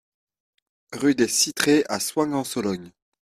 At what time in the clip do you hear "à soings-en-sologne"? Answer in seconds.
1.87-2.91